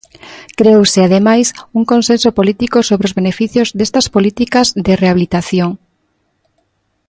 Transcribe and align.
Creouse, 0.59 0.99
ademais, 1.07 1.47
un 1.77 1.83
consenso 1.91 2.29
político 2.39 2.77
sobre 2.89 3.07
os 3.09 3.15
beneficios 3.19 3.67
destas 3.79 4.05
políticas 4.15 4.67
de 4.85 4.93
rehabilitación. 5.03 5.69